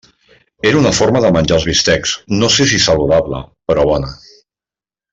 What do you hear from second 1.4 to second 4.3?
els bistecs, no sé si saludable, però bona.